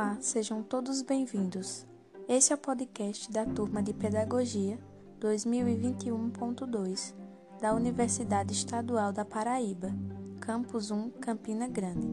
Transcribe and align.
Olá, 0.00 0.16
sejam 0.18 0.62
todos 0.62 1.02
bem-vindos. 1.02 1.86
Esse 2.26 2.54
é 2.54 2.56
o 2.56 2.58
podcast 2.58 3.30
da 3.30 3.44
turma 3.44 3.82
de 3.82 3.92
Pedagogia 3.92 4.78
2021.2 5.20 7.14
da 7.60 7.74
Universidade 7.74 8.54
Estadual 8.54 9.12
da 9.12 9.26
Paraíba, 9.26 9.92
Campus 10.40 10.90
1, 10.90 11.10
Campina 11.20 11.68
Grande. 11.68 12.08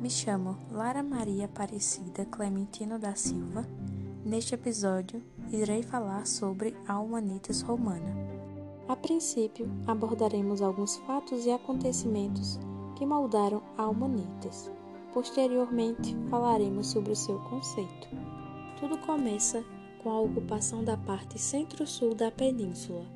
Me 0.00 0.08
chamo 0.08 0.56
Lara 0.72 1.02
Maria 1.02 1.44
Aparecida 1.44 2.24
Clementino 2.24 2.98
da 2.98 3.14
Silva. 3.14 3.66
Neste 4.24 4.54
episódio, 4.54 5.22
irei 5.52 5.82
falar 5.82 6.26
sobre 6.26 6.74
a 6.88 6.98
Humanitas 6.98 7.60
Romana. 7.60 8.16
A 8.88 8.96
princípio, 8.96 9.70
abordaremos 9.86 10.62
alguns 10.62 10.96
fatos 10.96 11.44
e 11.44 11.50
acontecimentos 11.50 12.58
que 12.96 13.04
moldaram 13.04 13.62
a 13.76 13.86
Humanitas. 13.86 14.72
Posteriormente, 15.14 16.16
falaremos 16.28 16.88
sobre 16.88 17.12
o 17.12 17.16
seu 17.16 17.38
conceito. 17.42 18.08
Tudo 18.80 18.98
começa 18.98 19.64
com 20.02 20.10
a 20.10 20.20
ocupação 20.20 20.82
da 20.82 20.96
parte 20.96 21.38
centro-sul 21.38 22.16
da 22.16 22.32
península. 22.32 23.06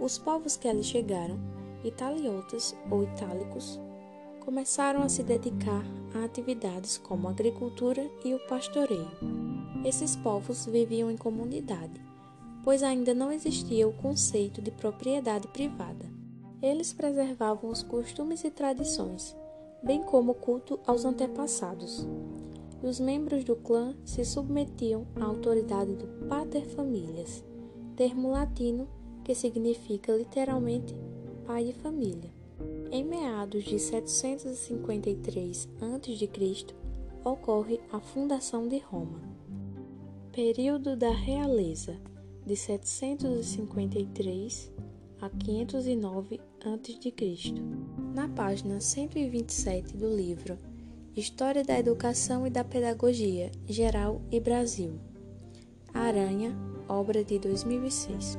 Os 0.00 0.18
povos 0.18 0.56
que 0.56 0.66
ali 0.66 0.82
chegaram, 0.82 1.38
italiotas 1.84 2.76
ou 2.90 3.04
itálicos, 3.04 3.80
começaram 4.40 5.00
a 5.00 5.08
se 5.08 5.22
dedicar 5.22 5.84
a 6.12 6.24
atividades 6.24 6.98
como 6.98 7.28
a 7.28 7.30
agricultura 7.30 8.10
e 8.24 8.34
o 8.34 8.40
pastoreio. 8.48 9.10
Esses 9.84 10.16
povos 10.16 10.66
viviam 10.66 11.08
em 11.08 11.16
comunidade, 11.16 12.00
pois 12.64 12.82
ainda 12.82 13.14
não 13.14 13.30
existia 13.30 13.86
o 13.86 13.92
conceito 13.92 14.60
de 14.60 14.72
propriedade 14.72 15.46
privada. 15.48 16.04
Eles 16.60 16.92
preservavam 16.92 17.70
os 17.70 17.84
costumes 17.84 18.42
e 18.42 18.50
tradições, 18.50 19.36
bem 19.82 20.02
como 20.02 20.32
o 20.32 20.34
culto 20.34 20.78
aos 20.86 21.04
antepassados. 21.04 22.06
E 22.82 22.86
os 22.86 22.98
membros 23.00 23.44
do 23.44 23.56
clã 23.56 23.94
se 24.04 24.24
submetiam 24.24 25.06
à 25.16 25.24
autoridade 25.24 25.94
do 25.94 26.06
pater 26.28 26.64
familias, 26.66 27.44
termo 27.96 28.30
latino 28.30 28.88
que 29.24 29.34
significa 29.34 30.16
literalmente 30.16 30.94
pai 31.44 31.64
de 31.64 31.72
família. 31.72 32.30
Em 32.90 33.04
meados 33.04 33.64
de 33.64 33.78
753 33.78 35.68
a.C., 35.80 36.30
ocorre 37.24 37.80
a 37.92 38.00
fundação 38.00 38.66
de 38.66 38.78
Roma. 38.78 39.20
Período 40.32 40.96
da 40.96 41.10
realeza, 41.10 42.00
de 42.46 42.56
753 42.56 44.72
a 45.20 45.28
509 45.28 46.40
a.C. 46.64 47.12
Na 48.18 48.26
página 48.26 48.80
127 48.80 49.96
do 49.96 50.12
livro 50.12 50.58
História 51.14 51.62
da 51.62 51.78
Educação 51.78 52.44
e 52.44 52.50
da 52.50 52.64
Pedagogia 52.64 53.48
Geral 53.64 54.20
e 54.28 54.40
Brasil. 54.40 54.98
Aranha, 55.94 56.52
obra 56.88 57.22
de 57.22 57.38
2006. 57.38 58.36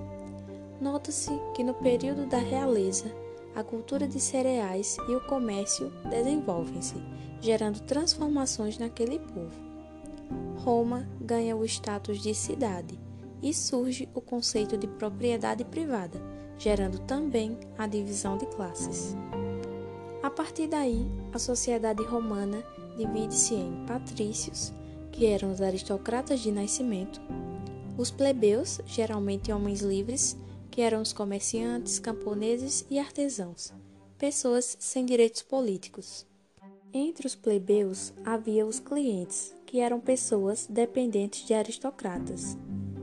Nota-se 0.82 1.32
que 1.56 1.64
no 1.64 1.74
período 1.74 2.26
da 2.26 2.40
realeza, 2.40 3.06
a 3.56 3.64
cultura 3.64 4.06
de 4.06 4.20
cereais 4.20 4.98
e 5.08 5.16
o 5.16 5.22
comércio 5.22 5.90
desenvolvem-se, 6.10 6.96
gerando 7.40 7.80
transformações 7.80 8.78
naquele 8.78 9.18
povo. 9.18 9.62
Roma 10.58 11.08
ganha 11.22 11.56
o 11.56 11.64
status 11.64 12.22
de 12.22 12.36
cidade 12.36 13.00
e 13.42 13.54
surge 13.54 14.10
o 14.14 14.20
conceito 14.20 14.78
de 14.78 14.88
propriedade 14.88 15.64
privada 15.64 16.20
gerando 16.60 17.00
também 17.00 17.58
a 17.78 17.88
divisão 17.88 18.38
de 18.38 18.46
classes. 18.48 19.16
A 20.30 20.32
partir 20.32 20.68
daí, 20.68 21.08
a 21.34 21.40
sociedade 21.40 22.04
romana 22.04 22.64
divide-se 22.96 23.56
em 23.56 23.84
patrícios, 23.88 24.72
que 25.12 25.26
eram 25.26 25.52
os 25.52 25.60
aristocratas 25.60 26.40
de 26.40 26.52
nascimento, 26.52 27.20
os 27.98 28.12
plebeus, 28.12 28.80
geralmente 28.86 29.52
homens 29.52 29.82
livres, 29.82 30.38
que 30.70 30.82
eram 30.82 31.02
os 31.02 31.12
comerciantes, 31.12 31.98
camponeses 31.98 32.86
e 32.92 33.00
artesãos, 33.00 33.74
pessoas 34.20 34.78
sem 34.80 35.04
direitos 35.04 35.42
políticos. 35.42 36.28
Entre 36.94 37.26
os 37.26 37.34
plebeus 37.34 38.14
havia 38.24 38.68
os 38.68 38.80
clientes, 38.80 39.52
que 39.66 39.80
eram 39.80 40.00
pessoas 40.00 40.68
dependentes 40.70 41.44
de 41.44 41.56
aristocratas, 41.56 42.56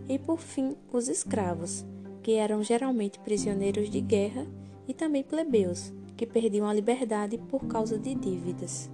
e 0.09 0.16
por 0.16 0.38
fim 0.38 0.76
os 0.92 1.09
escravos, 1.09 1.84
que 2.22 2.34
eram 2.34 2.62
geralmente 2.62 3.19
prisioneiros 3.19 3.91
de 3.91 4.00
guerra, 4.00 4.47
e 4.86 4.94
também 4.94 5.25
plebeus, 5.25 5.92
que 6.16 6.27
perdiam 6.27 6.66
a 6.66 6.75
liberdade 6.75 7.38
por 7.38 7.66
causa 7.66 7.99
de 7.99 8.15
dívidas. 8.15 8.91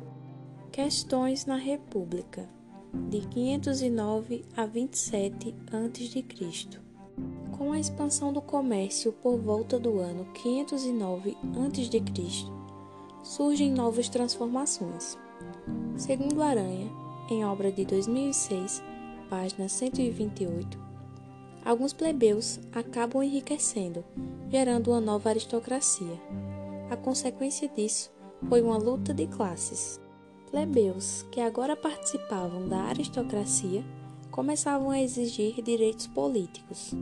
Questões 0.71 1.47
na 1.47 1.57
República, 1.57 2.49
de 3.09 3.21
509 3.21 4.45
a 4.57 4.67
27 4.67 5.55
a.C. 5.71 6.25
Com 7.57 7.73
a 7.73 7.79
expansão 7.79 8.33
do 8.33 8.43
comércio 8.43 9.13
por 9.13 9.39
volta 9.39 9.79
do 9.79 9.99
ano 9.99 10.27
509 10.35 11.37
a.C., 11.55 12.51
surgem 13.23 13.71
novas 13.71 14.09
transformações. 14.09 15.17
Segundo 15.97 16.43
Aranha, 16.43 16.91
em 17.31 17.45
obra 17.45 17.71
de 17.71 17.85
2006, 17.85 18.83
página 19.31 19.69
128, 19.69 20.79
alguns 21.65 21.93
plebeus 21.93 22.59
acabam 22.73 23.23
enriquecendo, 23.23 24.05
gerando 24.51 24.91
uma 24.91 25.01
nova 25.01 25.31
aristocracia. 25.31 26.21
A 26.93 26.97
consequência 26.97 27.67
disso 27.71 28.13
foi 28.51 28.61
uma 28.61 28.77
luta 28.77 29.15
de 29.15 29.27
classes. 29.27 29.99
Plebeus, 30.51 31.23
que 31.33 31.41
agora 31.41 31.75
participavam 31.75 32.69
da 32.69 32.83
aristocracia, 32.83 33.83
começavam 34.31 34.91
a 34.91 35.01
exigir 35.01 35.63
direitos 35.63 36.07
políticos. 36.07 36.93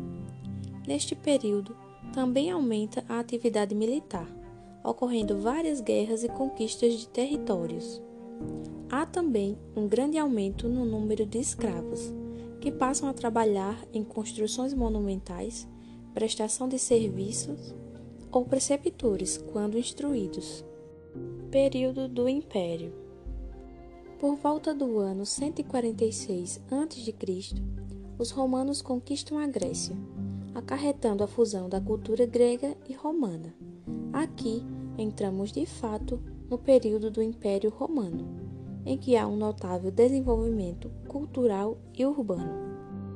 Neste 0.86 1.16
período, 1.16 1.76
também 2.12 2.52
aumenta 2.52 3.04
a 3.08 3.18
atividade 3.18 3.74
militar, 3.74 4.28
ocorrendo 4.84 5.38
várias 5.38 5.80
guerras 5.80 6.22
e 6.22 6.28
conquistas 6.28 6.94
de 6.94 7.08
territórios. 7.08 8.00
Há 8.88 9.04
também 9.04 9.58
um 9.74 9.88
grande 9.88 10.16
aumento 10.18 10.68
no 10.68 10.84
número 10.84 11.26
de 11.26 11.38
escravos, 11.40 12.14
que 12.60 12.70
passam 12.70 13.08
a 13.08 13.12
trabalhar 13.12 13.76
em 13.92 14.04
construções 14.04 14.72
monumentais, 14.72 15.66
prestação 16.14 16.68
de 16.68 16.78
serviços 16.78 17.74
ou 18.30 18.44
preceptores 18.44 19.38
quando 19.52 19.78
instruídos. 19.78 20.64
Período 21.50 22.08
do 22.08 22.28
Império 22.28 22.92
Por 24.18 24.36
volta 24.36 24.74
do 24.74 24.98
ano 24.98 25.26
146 25.26 26.60
a.C., 26.70 27.14
os 28.18 28.30
romanos 28.30 28.82
conquistam 28.82 29.38
a 29.38 29.46
Grécia, 29.46 29.96
acarretando 30.54 31.24
a 31.24 31.26
fusão 31.26 31.68
da 31.68 31.80
cultura 31.80 32.26
grega 32.26 32.76
e 32.88 32.92
romana. 32.92 33.54
Aqui 34.12 34.62
entramos 34.98 35.50
de 35.50 35.66
fato 35.66 36.20
no 36.48 36.58
período 36.58 37.10
do 37.10 37.22
Império 37.22 37.70
Romano 37.70 38.50
em 38.84 38.96
que 38.96 39.16
há 39.16 39.26
um 39.26 39.36
notável 39.36 39.90
desenvolvimento 39.90 40.90
cultural 41.06 41.78
e 41.96 42.04
urbano. 42.04 42.70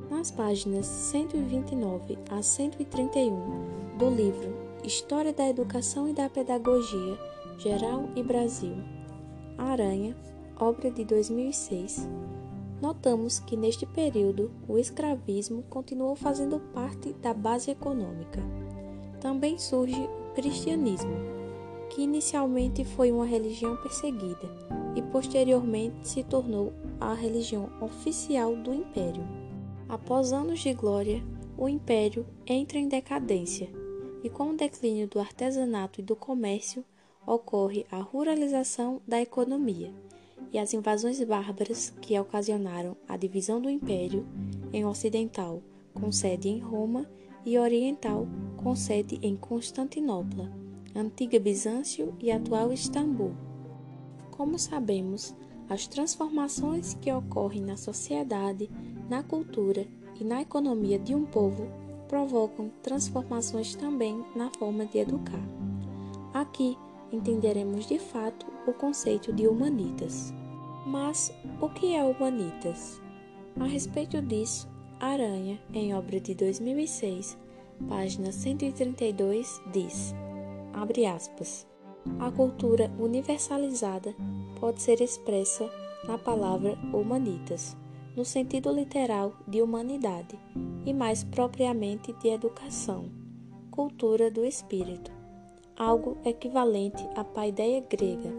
Nas 0.09 0.31
páginas 0.31 0.85
129 0.85 2.17
a 2.29 2.41
131 2.41 3.97
do 3.97 4.09
livro 4.09 4.64
História 4.85 5.33
da 5.33 5.49
Educação 5.49 6.07
e 6.07 6.13
da 6.13 6.29
Pedagogia 6.29 7.17
Geral 7.57 8.07
e 8.15 8.21
Brasil, 8.21 8.75
Aranha, 9.57 10.15
obra 10.59 10.91
de 10.91 11.03
2006, 11.03 12.07
notamos 12.79 13.39
que 13.39 13.57
neste 13.57 13.87
período 13.87 14.51
o 14.67 14.77
escravismo 14.77 15.63
continuou 15.71 16.15
fazendo 16.15 16.59
parte 16.71 17.13
da 17.13 17.33
base 17.33 17.71
econômica. 17.71 18.39
Também 19.19 19.57
surge 19.57 19.99
o 19.99 20.35
cristianismo, 20.35 21.15
que 21.89 22.03
inicialmente 22.03 22.85
foi 22.85 23.11
uma 23.11 23.25
religião 23.25 23.75
perseguida 23.77 24.47
e 24.95 25.01
posteriormente 25.01 26.07
se 26.07 26.23
tornou 26.23 26.71
a 26.99 27.15
religião 27.15 27.71
oficial 27.81 28.55
do 28.55 28.71
império. 28.71 29.23
Após 29.89 30.31
anos 30.31 30.59
de 30.59 30.75
glória, 30.75 31.23
o 31.57 31.67
império 31.67 32.23
entra 32.45 32.77
em 32.77 32.87
decadência 32.87 33.83
e 34.25 34.29
com 34.29 34.49
o 34.49 34.57
declínio 34.57 35.07
do 35.07 35.19
artesanato 35.19 36.01
e 36.01 36.03
do 36.03 36.15
comércio 36.15 36.83
ocorre 37.27 37.85
a 37.91 37.99
ruralização 37.99 38.99
da 39.07 39.21
economia 39.21 39.93
e 40.51 40.57
as 40.57 40.73
invasões 40.73 41.23
bárbaras 41.23 41.93
que 42.01 42.19
ocasionaram 42.19 42.97
a 43.07 43.17
divisão 43.17 43.61
do 43.61 43.69
império 43.69 44.25
em 44.73 44.83
ocidental, 44.83 45.61
com 45.93 46.11
sede 46.11 46.49
em 46.49 46.57
Roma, 46.57 47.07
e 47.45 47.59
oriental, 47.59 48.27
com 48.57 48.75
sede 48.75 49.19
em 49.21 49.35
Constantinopla, 49.35 50.51
antiga 50.95 51.39
Bizâncio 51.39 52.15
e 52.19 52.31
atual 52.31 52.73
Istambul. 52.73 53.35
Como 54.31 54.57
sabemos, 54.57 55.35
as 55.69 55.85
transformações 55.85 56.95
que 56.95 57.13
ocorrem 57.13 57.61
na 57.61 57.77
sociedade, 57.77 58.71
na 59.07 59.21
cultura 59.21 59.85
e 60.19 60.23
na 60.23 60.41
economia 60.41 60.97
de 60.97 61.13
um 61.13 61.25
povo 61.25 61.84
provocam 62.07 62.71
transformações 62.81 63.75
também 63.75 64.23
na 64.35 64.49
forma 64.57 64.85
de 64.85 64.99
educar. 64.99 65.43
Aqui 66.33 66.77
entenderemos 67.11 67.87
de 67.87 67.99
fato 67.99 68.45
o 68.67 68.73
conceito 68.73 69.31
de 69.31 69.47
humanitas. 69.47 70.33
Mas 70.85 71.33
o 71.59 71.69
que 71.69 71.95
é 71.95 72.03
Humanitas? 72.03 73.01
A 73.59 73.65
respeito 73.65 74.21
disso, 74.21 74.67
Aranha, 74.99 75.59
em 75.73 75.95
obra 75.95 76.19
de 76.19 76.35
2006, 76.35 77.37
página 77.87 78.31
132, 78.31 79.61
diz: 79.71 80.13
abre 80.73 81.05
aspas. 81.05 81.65
A 82.19 82.29
cultura 82.29 82.91
universalizada 82.99 84.13
pode 84.59 84.81
ser 84.81 85.01
expressa 85.01 85.67
na 86.07 86.19
palavra 86.19 86.77
humanitas, 86.93 87.75
no 88.15 88.23
sentido 88.23 88.71
literal 88.71 89.33
de 89.47 89.61
humanidade 89.61 90.39
e 90.85 90.93
mais 90.93 91.23
propriamente 91.23 92.13
de 92.13 92.29
educação, 92.29 93.09
cultura 93.69 94.31
do 94.31 94.45
espírito, 94.45 95.11
algo 95.75 96.17
equivalente 96.23 97.03
à 97.15 97.23
paideia 97.23 97.81
grega. 97.81 98.31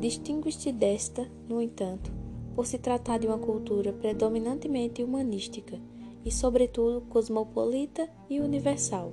Distingue-se 0.00 0.72
desta, 0.72 1.30
no 1.48 1.62
entanto, 1.62 2.12
por 2.54 2.66
se 2.66 2.78
tratar 2.78 3.18
de 3.18 3.26
uma 3.26 3.38
cultura 3.38 3.92
predominantemente 3.92 5.02
humanística 5.02 5.80
e, 6.24 6.32
sobretudo, 6.32 7.02
cosmopolita 7.02 8.08
e 8.28 8.40
universal, 8.40 9.12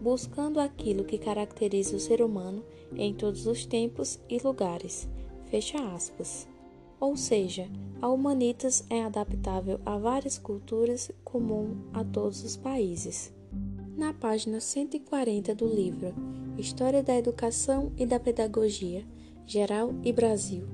buscando 0.00 0.60
aquilo 0.60 1.04
que 1.04 1.18
caracteriza 1.18 1.96
o 1.96 2.00
ser 2.00 2.22
humano 2.22 2.64
em 2.94 3.12
todos 3.12 3.46
os 3.46 3.66
tempos 3.66 4.20
e 4.28 4.38
lugares. 4.38 5.08
Fecha 5.46 5.78
aspas. 5.94 6.48
Ou 6.98 7.16
seja, 7.16 7.68
a 8.00 8.08
Humanitas 8.08 8.84
é 8.88 9.02
adaptável 9.02 9.80
a 9.84 9.98
várias 9.98 10.38
culturas, 10.38 11.10
comum 11.24 11.76
a 11.92 12.04
todos 12.04 12.42
os 12.44 12.56
países. 12.56 13.32
Na 13.96 14.12
página 14.12 14.60
140 14.60 15.54
do 15.54 15.66
livro 15.66 16.14
História 16.58 17.02
da 17.02 17.14
Educação 17.14 17.92
e 17.96 18.06
da 18.06 18.18
Pedagogia, 18.18 19.04
Geral 19.46 19.94
e 20.02 20.12
Brasil, 20.12 20.66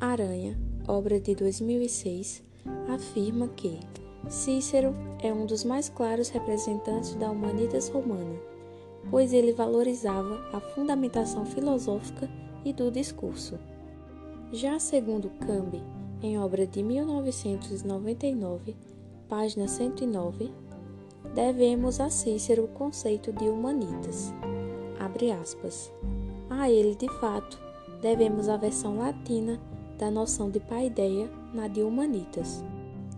Aranha, 0.00 0.58
obra 0.86 1.18
de 1.18 1.34
2006, 1.34 2.42
afirma 2.88 3.48
que 3.48 3.80
Cícero 4.28 4.94
é 5.22 5.32
um 5.32 5.46
dos 5.46 5.64
mais 5.64 5.88
claros 5.88 6.28
representantes 6.28 7.14
da 7.14 7.30
Humanitas 7.30 7.88
romana, 7.88 8.38
pois 9.10 9.32
ele 9.32 9.52
valorizava 9.52 10.38
a 10.52 10.60
fundamentação 10.60 11.46
filosófica 11.46 12.30
e 12.64 12.72
do 12.72 12.90
discurso. 12.90 13.58
Já 14.52 14.78
segundo 14.78 15.30
Cambe, 15.46 15.82
em 16.22 16.38
obra 16.38 16.66
de 16.66 16.82
1999, 16.82 18.74
página 19.28 19.68
109, 19.68 20.50
devemos 21.34 22.00
a 22.00 22.08
Cícero 22.08 22.64
o 22.64 22.68
conceito 22.68 23.30
de 23.32 23.44
humanitas. 23.44 24.32
Abre 24.98 25.30
aspas. 25.32 25.92
A 26.48 26.70
ele, 26.70 26.94
de 26.94 27.08
fato, 27.20 27.60
devemos 28.00 28.48
a 28.48 28.56
versão 28.56 28.96
latina 28.98 29.60
da 29.98 30.10
noção 30.10 30.50
de 30.50 30.60
paideia 30.60 31.30
na 31.52 31.68
de 31.68 31.82
humanitas 31.82 32.64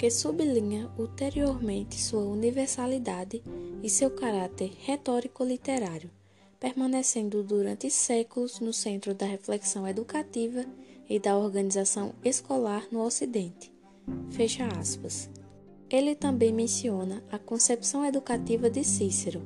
que 0.00 0.10
sublinha 0.10 0.90
ulteriormente 0.98 2.00
sua 2.00 2.22
universalidade 2.22 3.42
e 3.82 3.90
seu 3.90 4.10
caráter 4.10 4.72
retórico-literário, 4.80 6.10
permanecendo 6.58 7.42
durante 7.42 7.90
séculos 7.90 8.60
no 8.60 8.72
centro 8.72 9.12
da 9.12 9.26
reflexão 9.26 9.86
educativa 9.86 10.64
e 11.10 11.18
da 11.18 11.36
organização 11.36 12.12
escolar 12.24 12.86
no 12.92 13.02
Ocidente. 13.02 13.74
Fecha 14.30 14.66
aspas. 14.78 15.28
Ele 15.90 16.14
também 16.14 16.52
menciona 16.52 17.22
a 17.32 17.38
concepção 17.38 18.04
educativa 18.04 18.70
de 18.70 18.84
Cícero. 18.84 19.42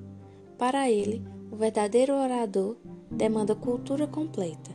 Para 0.59 0.91
ele, 0.91 1.25
o 1.51 1.57
verdadeiro 1.57 2.13
orador 2.13 2.77
demanda 3.11 3.55
cultura 3.55 4.07
completa, 4.07 4.71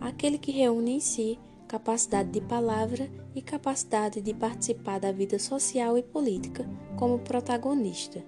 aquele 0.00 0.38
que 0.38 0.50
reúne 0.50 0.92
em 0.92 1.00
si 1.00 1.38
capacidade 1.68 2.30
de 2.30 2.40
palavra 2.40 3.08
e 3.34 3.42
capacidade 3.42 4.20
de 4.20 4.34
participar 4.34 4.98
da 4.98 5.12
vida 5.12 5.38
social 5.38 5.96
e 5.96 6.02
política 6.02 6.68
como 6.96 7.18
protagonista. 7.18 8.24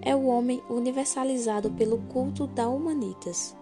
É 0.00 0.16
o 0.16 0.26
homem 0.26 0.62
universalizado 0.70 1.70
pelo 1.72 1.98
culto 1.98 2.46
da 2.46 2.68
humanitas. 2.68 3.54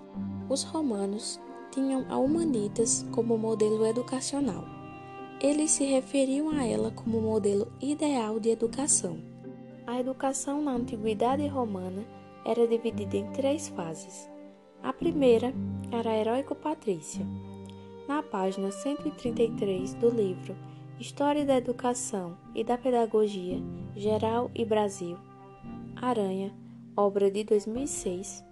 Os 0.49 0.63
romanos 0.63 1.41
tinham 1.71 2.05
a 2.09 2.19
humanitas 2.19 3.07
como 3.13 3.39
modelo 3.39 3.87
educacional. 3.87 4.65
Eles 5.41 5.71
se 5.71 5.85
referiam 5.85 6.51
a 6.51 6.65
ela 6.65 6.91
como 6.91 7.21
modelo 7.21 7.73
ideal 7.81 8.39
de 8.39 8.51
educação. 8.51 9.19
A 9.87 9.99
educação 9.99 10.61
na 10.63 10.73
antiguidade 10.73 11.47
romana 11.47 12.05
era 12.45 12.67
dividida 12.67 13.17
em 13.17 13.31
três 13.33 13.69
fases. 13.69 14.29
A 14.83 14.93
primeira 14.93 15.53
era 15.91 16.11
a 16.11 16.17
heróico-patrícia, 16.17 17.27
na 18.09 18.23
página 18.23 18.71
133 18.71 19.95
do 19.95 20.09
livro 20.11 20.57
História 20.99 21.47
da 21.47 21.57
Educação 21.57 22.37
e 22.55 22.63
da 22.63 22.77
Pedagogia 22.77 23.59
Geral 23.97 24.51
e 24.55 24.65
Brasil, 24.65 25.17
Aranha, 25.97 26.55
obra 26.97 27.31
de 27.31 27.45
2006, 27.45 28.45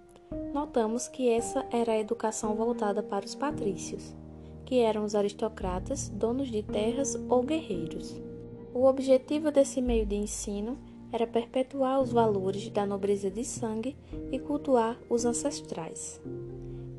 notamos 0.53 1.07
que 1.07 1.29
essa 1.29 1.65
era 1.71 1.93
a 1.93 1.99
educação 1.99 2.55
voltada 2.55 3.01
para 3.01 3.25
os 3.25 3.35
patrícios, 3.35 4.15
que 4.65 4.79
eram 4.79 5.03
os 5.03 5.15
aristocratas, 5.15 6.09
donos 6.09 6.49
de 6.49 6.61
terras 6.63 7.15
ou 7.29 7.43
guerreiros. 7.43 8.19
O 8.73 8.85
objetivo 8.85 9.51
desse 9.51 9.81
meio 9.81 10.05
de 10.05 10.15
ensino 10.15 10.77
era 11.11 11.25
perpetuar 11.25 11.99
os 11.99 12.11
valores 12.11 12.69
da 12.69 12.85
nobreza 12.85 13.31
de 13.31 13.43
sangue 13.43 13.97
e 14.31 14.37
cultuar 14.37 14.97
os 15.09 15.25
ancestrais. 15.25 16.21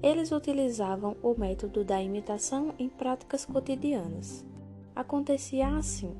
Eles 0.02 0.32
utilizavam 0.32 1.16
o 1.22 1.38
método 1.38 1.84
da 1.84 2.02
imitação 2.02 2.74
em 2.78 2.88
práticas 2.88 3.44
cotidianas. 3.44 4.44
Acontecia 4.96 5.68
assim: 5.76 6.16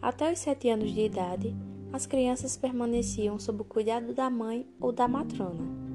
até 0.00 0.32
os 0.32 0.38
sete 0.38 0.68
anos 0.68 0.92
de 0.92 1.00
idade, 1.00 1.56
as 1.92 2.06
crianças 2.06 2.56
permaneciam 2.56 3.38
sob 3.38 3.62
o 3.62 3.64
cuidado 3.64 4.12
da 4.12 4.30
mãe 4.30 4.66
ou 4.78 4.92
da 4.92 5.08
matrona. 5.08 5.87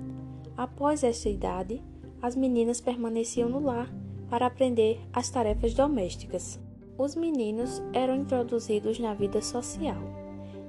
Após 0.55 1.03
essa 1.03 1.29
idade, 1.29 1.81
as 2.21 2.35
meninas 2.35 2.79
permaneciam 2.79 3.49
no 3.49 3.59
lar 3.59 3.91
para 4.29 4.45
aprender 4.45 4.99
as 5.11 5.29
tarefas 5.29 5.73
domésticas. 5.73 6.59
Os 6.97 7.15
meninos 7.15 7.81
eram 7.91 8.15
introduzidos 8.15 8.99
na 8.99 9.13
vida 9.13 9.41
social. 9.41 9.97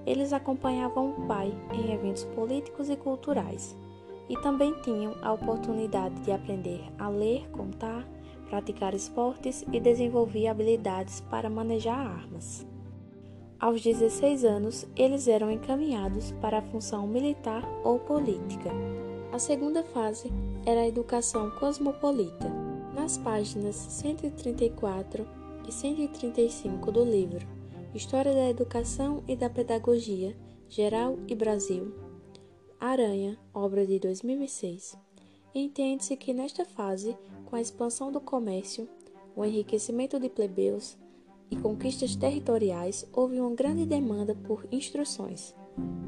Eles 0.07 0.33
acompanhavam 0.33 1.11
o 1.11 1.27
pai 1.27 1.53
em 1.73 1.93
eventos 1.93 2.25
políticos 2.25 2.89
e 2.89 2.97
culturais 2.97 3.77
e 4.29 4.37
também 4.39 4.75
tinham 4.83 5.15
a 5.23 5.33
oportunidade 5.33 6.15
de 6.23 6.33
aprender 6.33 6.81
a 6.99 7.09
ler, 7.09 7.49
contar, 7.51 8.07
praticar 8.49 8.95
esportes 8.95 9.65
e 9.73 9.79
desenvolver 9.79 10.49
habilidades 10.49 11.21
para 11.21 11.51
manejar 11.51 11.99
armas. 11.99 12.67
Aos 13.61 13.83
16 13.83 14.45
anos, 14.45 14.87
eles 14.97 15.29
eram 15.29 15.51
encaminhados 15.51 16.33
para 16.33 16.59
a 16.59 16.63
função 16.63 17.07
militar 17.07 17.63
ou 17.83 17.99
política. 17.99 18.71
A 19.35 19.39
segunda 19.41 19.83
fase 19.83 20.31
era 20.65 20.83
a 20.83 20.87
educação 20.87 21.51
cosmopolita. 21.59 22.49
Nas 22.95 23.19
páginas 23.19 23.75
134 23.75 25.27
e 25.67 25.73
135 25.73 26.93
do 26.93 27.03
livro 27.03 27.45
História 27.93 28.33
da 28.33 28.49
Educação 28.49 29.25
e 29.27 29.35
da 29.35 29.51
Pedagogia, 29.51 30.37
Geral 30.69 31.19
e 31.27 31.35
Brasil, 31.35 31.93
Aranha, 32.79 33.37
obra 33.53 33.85
de 33.85 33.99
2006. 33.99 34.97
Entende-se 35.53 36.17
que 36.17 36.33
nesta 36.33 36.65
fase, 36.65 37.19
com 37.47 37.57
a 37.57 37.61
expansão 37.61 38.13
do 38.13 38.21
comércio, 38.21 38.89
o 39.35 39.45
enriquecimento 39.45 40.21
de 40.21 40.29
plebeus 40.29 40.97
e 41.51 41.57
conquistas 41.57 42.15
territoriais, 42.15 43.05
houve 43.13 43.41
uma 43.41 43.53
grande 43.53 43.85
demanda 43.85 44.37
por 44.47 44.65
instruções. 44.71 45.53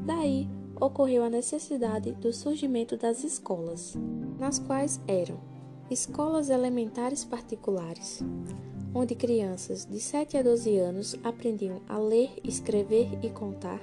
Daí 0.05 0.47
ocorreu 0.79 1.23
a 1.23 1.29
necessidade 1.29 2.11
do 2.11 2.31
surgimento 2.31 2.95
das 2.97 3.23
escolas, 3.23 3.95
nas 4.39 4.59
quais 4.59 4.99
eram 5.07 5.39
escolas 5.89 6.49
elementares 6.49 7.23
particulares, 7.23 8.21
onde 8.93 9.15
crianças 9.15 9.85
de 9.85 9.99
7 9.99 10.37
a 10.37 10.43
12 10.43 10.77
anos 10.77 11.15
aprendiam 11.23 11.81
a 11.87 11.97
ler, 11.97 12.29
escrever 12.43 13.09
e 13.23 13.29
contar, 13.29 13.79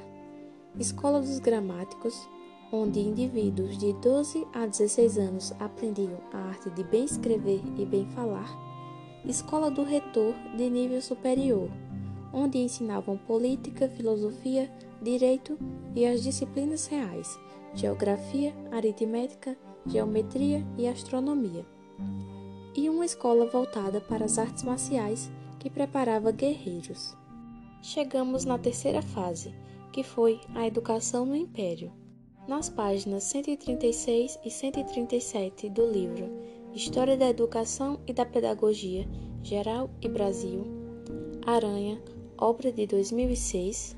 escola 0.78 1.20
dos 1.20 1.38
gramáticos, 1.38 2.28
onde 2.72 3.00
indivíduos 3.00 3.78
de 3.78 3.92
12 3.94 4.46
a 4.52 4.66
16 4.66 5.18
anos 5.18 5.52
aprendiam 5.58 6.18
a 6.32 6.38
arte 6.48 6.70
de 6.70 6.82
bem 6.84 7.04
escrever 7.04 7.60
e 7.78 7.84
bem 7.84 8.06
falar, 8.10 8.50
escola 9.24 9.70
do 9.70 9.82
retor 9.82 10.34
de 10.56 10.68
nível 10.68 11.00
superior, 11.00 11.70
onde 12.32 12.58
ensinavam 12.58 13.16
política, 13.16 13.88
filosofia, 13.88 14.70
direito 15.04 15.56
e 15.94 16.04
as 16.04 16.22
disciplinas 16.22 16.86
reais, 16.86 17.38
geografia, 17.74 18.52
aritmética, 18.72 19.56
geometria 19.86 20.66
e 20.76 20.88
astronomia. 20.88 21.64
E 22.74 22.90
uma 22.90 23.04
escola 23.04 23.46
voltada 23.46 24.00
para 24.00 24.24
as 24.24 24.38
artes 24.38 24.64
marciais 24.64 25.30
que 25.60 25.70
preparava 25.70 26.32
guerreiros. 26.32 27.16
Chegamos 27.80 28.44
na 28.44 28.58
terceira 28.58 29.02
fase, 29.02 29.54
que 29.92 30.02
foi 30.02 30.40
a 30.54 30.66
educação 30.66 31.24
no 31.24 31.36
Império 31.36 31.92
nas 32.46 32.68
páginas 32.68 33.24
136 33.24 34.38
e 34.44 34.50
137 34.50 35.70
do 35.70 35.90
livro 35.90 36.30
História 36.74 37.16
da 37.16 37.28
Educação 37.28 38.00
e 38.06 38.12
da 38.12 38.26
Pedagogia, 38.26 39.08
Geral 39.42 39.88
e 40.02 40.08
Brasil, 40.08 40.64
Aranha, 41.46 42.02
obra 42.36 42.72
de 42.72 42.86
2006, 42.86 43.96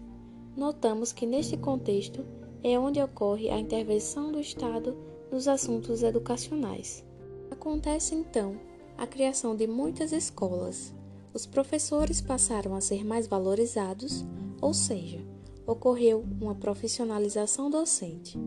notamos 0.57 1.13
que 1.13 1.27
neste 1.27 1.57
contexto 1.57 2.25
é 2.63 2.79
onde 2.79 3.01
ocorre 3.01 3.51
a 3.51 3.59
intervenção 3.59 4.33
do 4.33 4.41
Estado 4.41 4.97
nos 5.31 5.47
assuntos 5.47 6.03
educacionais. 6.03 7.05
Acontece 7.51 8.15
então 8.15 8.59
a 8.97 9.07
criação 9.07 9.55
de 9.55 9.67
muitas 9.67 10.13
escolas. 10.13 10.95
Os 11.35 11.47
professores 11.47 12.21
passaram 12.21 12.75
a 12.75 12.81
ser 12.81 13.05
mais 13.05 13.27
valorizados, 13.27 14.25
ou 14.61 14.73
seja, 14.73 15.21
ocorreu 15.67 16.25
uma 16.41 16.55
profissionalização 16.55 17.71
docente. 17.71 18.39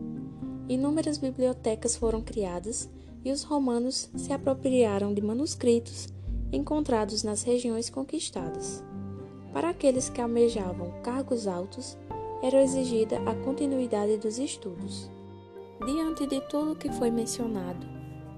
Inúmeras 0.68 1.18
bibliotecas 1.18 1.96
foram 1.96 2.20
criadas 2.20 2.90
e 3.24 3.30
os 3.30 3.42
romanos 3.42 4.10
se 4.16 4.32
apropriaram 4.32 5.14
de 5.14 5.20
manuscritos 5.20 6.08
encontrados 6.52 7.22
nas 7.22 7.42
regiões 7.42 7.88
conquistadas. 7.88 8.82
Para 9.52 9.70
aqueles 9.70 10.08
que 10.08 10.20
almejavam 10.20 10.92
cargos 11.02 11.46
altos, 11.46 11.98
era 12.42 12.62
exigida 12.62 13.18
a 13.26 13.34
continuidade 13.34 14.16
dos 14.16 14.38
estudos. 14.38 15.10
Diante 15.84 16.26
de 16.26 16.40
tudo 16.42 16.72
o 16.72 16.76
que 16.76 16.90
foi 16.92 17.10
mencionado, 17.10 17.86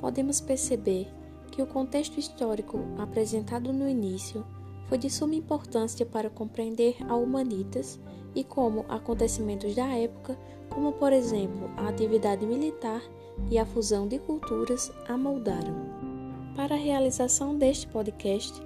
podemos 0.00 0.40
perceber 0.40 1.08
que 1.50 1.60
o 1.60 1.66
contexto 1.66 2.18
histórico 2.18 2.80
apresentado 2.98 3.72
no 3.72 3.88
início 3.88 4.44
foi 4.88 4.98
de 4.98 5.10
suma 5.10 5.34
importância 5.34 6.04
para 6.04 6.30
compreender 6.30 6.96
a 7.08 7.14
Humanitas 7.14 8.00
e 8.34 8.42
como 8.42 8.84
acontecimentos 8.88 9.74
da 9.74 9.86
época, 9.88 10.38
como 10.70 10.92
por 10.92 11.12
exemplo 11.12 11.70
a 11.76 11.88
atividade 11.88 12.46
militar 12.46 13.02
e 13.50 13.58
a 13.58 13.66
fusão 13.66 14.08
de 14.08 14.18
culturas, 14.18 14.90
a 15.06 15.16
moldaram. 15.16 15.74
Para 16.56 16.74
a 16.74 16.78
realização 16.78 17.56
deste 17.56 17.86
podcast, 17.86 18.60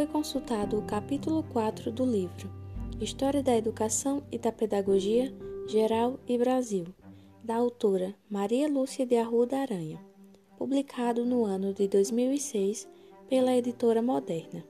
foi 0.00 0.06
consultado 0.06 0.78
o 0.78 0.82
capítulo 0.82 1.42
4 1.42 1.92
do 1.92 2.06
livro 2.06 2.50
História 2.98 3.42
da 3.42 3.54
Educação 3.54 4.22
e 4.32 4.38
da 4.38 4.50
Pedagogia 4.50 5.30
Geral 5.68 6.18
e 6.26 6.38
Brasil, 6.38 6.86
da 7.44 7.56
autora 7.56 8.14
Maria 8.30 8.66
Lúcia 8.66 9.04
de 9.04 9.16
Arruda 9.16 9.58
Aranha, 9.58 10.00
publicado 10.56 11.26
no 11.26 11.44
ano 11.44 11.74
de 11.74 11.86
2006 11.86 12.88
pela 13.28 13.54
editora 13.54 14.00
Moderna. 14.00 14.64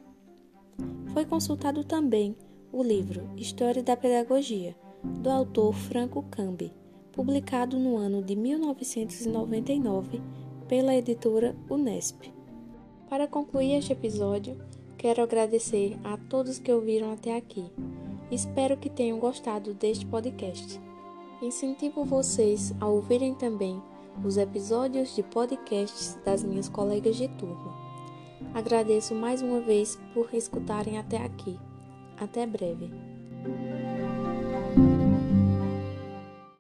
Foi 1.13 1.25
consultado 1.25 1.85
também 1.85 2.35
o 2.73 2.83
livro 2.83 3.31
História 3.37 3.85
da 3.85 3.97
Pedagogia, 3.97 4.75
do 5.05 5.31
autor 5.31 5.73
Franco 5.75 6.25
Cambi, 6.25 6.73
publicado 7.13 7.79
no 7.79 7.97
ano 7.97 8.21
de 8.21 8.35
1999 8.35 10.21
pela 10.67 10.93
editora 10.93 11.55
Unesp. 11.71 12.33
Para 13.09 13.29
concluir 13.29 13.75
este 13.75 13.93
episódio, 13.93 14.59
quero 15.01 15.23
agradecer 15.23 15.99
a 16.05 16.19
todos 16.29 16.59
que 16.59 16.71
ouviram 16.71 17.11
até 17.11 17.35
aqui. 17.35 17.65
Espero 18.31 18.77
que 18.77 18.91
tenham 18.91 19.19
gostado 19.19 19.73
deste 19.73 20.05
podcast. 20.05 20.79
Incentivo 21.41 22.05
vocês 22.05 22.75
a 22.79 22.87
ouvirem 22.87 23.35
também 23.35 23.83
os 24.23 24.37
episódios 24.37 25.17
de 25.17 25.23
podcasts 25.23 26.19
das 26.23 26.45
minhas 26.45 26.69
colegas 26.69 27.17
de 27.17 27.29
turma. 27.29 27.75
Agradeço 28.53 29.15
mais 29.15 29.41
uma 29.41 29.61
vez 29.61 29.99
por 30.13 30.29
escutarem 30.35 30.99
até 30.99 31.17
aqui. 31.17 31.59
Até 32.19 32.47
breve. 32.47 32.91